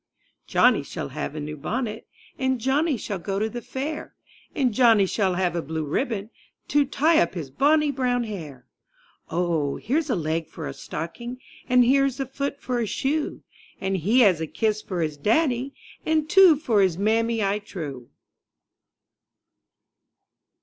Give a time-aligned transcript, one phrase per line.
[0.47, 2.07] JOHNNY shall have a new bonnet.
[2.39, 4.15] And Johnny shall go to the fair.
[4.55, 6.31] And Johnny shall have a blue ribbo
[6.69, 8.65] To tie up his bonny brown hair.
[9.29, 11.37] Oh, here's a leg for a stocking.
[11.69, 13.43] And here's a foot for a shoe.
[13.79, 15.75] And he has a kiss for his daddy.
[16.03, 18.07] And two for his mammy, I trow.